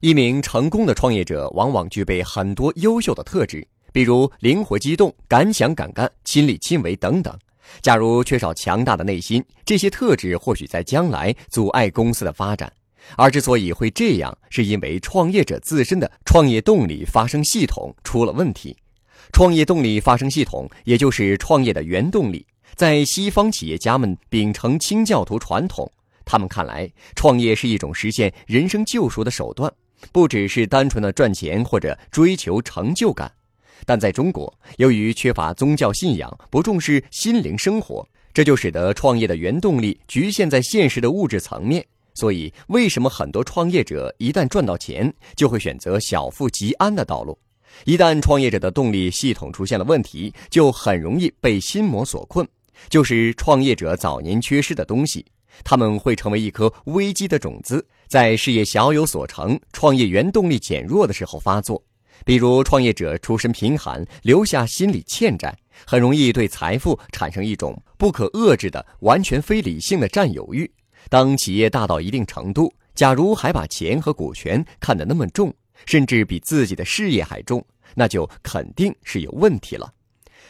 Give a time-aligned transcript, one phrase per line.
[0.00, 7.38] 一名成功的创业者往往具备很多优秀的特质，比如灵活机动、敢想敢干、亲力亲为等等。
[7.82, 12.72] 假如缺少强大的内心，这些特质或许在将来阻碍公司的发展。
[13.14, 18.74] 而之所以会这样，是因为创业者自身的创业动力发生系统出了问题。
[19.32, 25.92] 创业动力发生系统，也就是创业的原动力，在西方企业家们秉承清教徒传统，
[26.24, 29.70] 他们看来，创业是一种实现人生救赎的手段。
[30.12, 33.30] 不只是单纯的赚钱或者追求成就感，
[33.84, 41.84] 但在中国，由于缺乏宗教信仰，不重视心灵生活，这就使得创业的原动力局限在现实的物质层面。
[42.14, 47.38] 所以，为什么很多创业者一旦赚到钱，就会选择小富即安的道路？
[47.84, 52.46] 一旦创业者的动力系统出现了问题，就很容易被心魔所困，
[52.88, 55.24] 就是创业者早年缺失的东西。
[55.64, 61.82] 他们会成为一颗危机的种子，在事业小有所成、创业原动力减弱的时候发作。
[62.24, 70.70] 比如，创业者出身贫寒，留下心理欠债，很容易对财富产生一种不可遏制的、完全非理性的占有欲。
[71.08, 75.50] 当企业大到一定程度，假如还把钱和股权看得那么重，
[75.86, 77.64] 甚至比自己的事业还重，
[77.94, 79.90] 那就肯定是有问题了。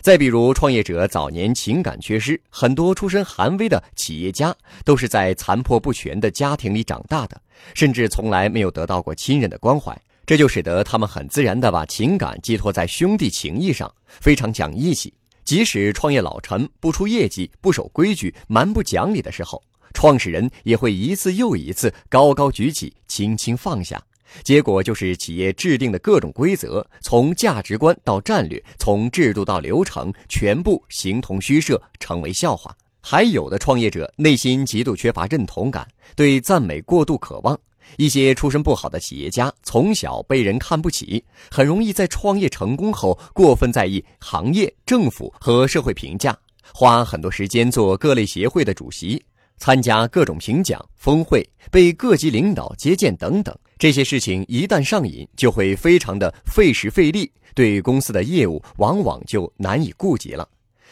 [0.00, 7.40] 再比如，创业者早年情感缺失，很多出身寒微的企业家都是在残破不全的家庭里长大的，
[7.74, 15.12] 甚至从来没有得到过亲人的关怀，这就使得他们很自然地把情感寄托在兄弟情谊上，非常讲义气。
[15.44, 19.62] 即使创业老陈不出业绩、不守规矩、蛮不讲理的时候，
[19.94, 24.00] 创始人也会一次又一次高高举起、轻轻放下。
[24.42, 32.76] 结果就是企业制定的各种规则，从价值观到战略，从制度到流程，全部形同虚设，成为笑话。
[33.00, 37.58] 还有的创业者内心极度缺乏认同感，对赞美过度渴望。
[37.96, 46.36] 一些出身不好的企业家，从小被人看不起，很容易在创业成功后过分在意行业、政府和社会评价，
[46.74, 49.22] 花很多时间做各类协会的主席。
[49.58, 60.48] 参加各种评奖、峰会，被各级领导接见等等，这些事情一旦上瘾，就会非常的费时费力，对公司的业务往往就难以顾及了。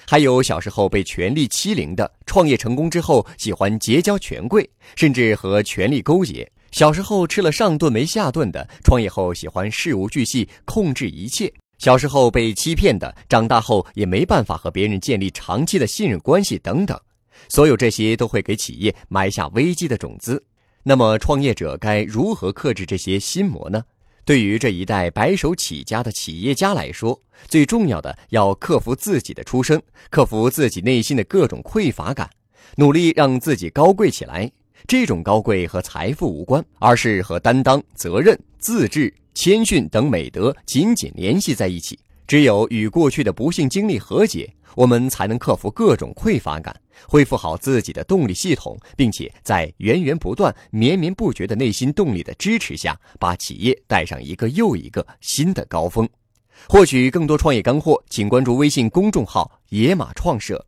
[0.09, 16.97] 还有小时候被权力欺凌的，创业成功之后喜欢结交权贵，甚至和权力勾结；小时候吃了上顿没下顿的，创业后喜欢事无巨细，控制一切；小时候被欺骗的，长大后也没办法和别人建立长期的信任关系等等。
[17.49, 20.43] 所有这些都会给企业埋下危机的种子。
[20.83, 23.83] 那么，创业者该如何克制这些心魔呢？
[24.25, 29.81] 对于这一代白手起家的企业家来说，最重要的要克服自己的出身，
[30.11, 32.29] 克服自己内心的各种匮乏感，
[32.77, 34.51] 努力让自己高贵起来。
[34.89, 41.99] 这种高贵和财富无关，而是和担当、责任、自制、谦逊等美德紧紧联系在一起。
[42.27, 44.53] 只有与过去的不幸经历和解。
[44.75, 46.75] 我们才能克服各种匮乏感，
[47.09, 56.09] 恢复好自己的动力系统，并且在源源不断、绵绵不绝的内心动力的支持下，把企业带上一个又一个新的高峰。
[56.69, 60.65] 获取更多创业干货，请关注微信公众号“野马创社”。